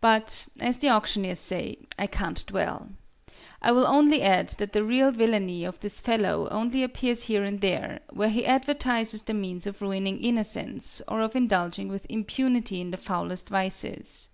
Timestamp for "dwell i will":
2.46-3.86